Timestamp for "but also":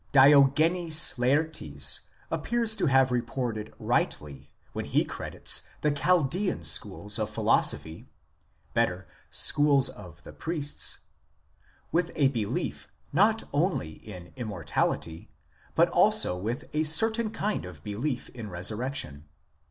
15.75-16.35